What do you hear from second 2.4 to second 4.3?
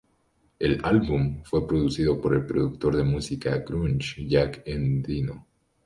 productor de música grunge